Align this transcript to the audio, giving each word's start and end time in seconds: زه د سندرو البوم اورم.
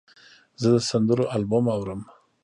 زه 0.61 0.67
د 0.75 0.77
سندرو 0.89 1.25
البوم 1.35 1.65
اورم. 1.75 2.01